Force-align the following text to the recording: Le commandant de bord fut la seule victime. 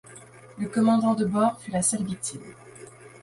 Le 0.57 0.67
commandant 0.67 1.13
de 1.13 1.25
bord 1.25 1.59
fut 1.61 1.69
la 1.69 1.83
seule 1.83 2.03
victime. 2.03 2.41